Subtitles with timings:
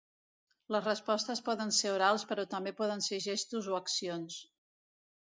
[0.75, 4.39] Les respostes poden ser orals però també poden ser gestos o accions.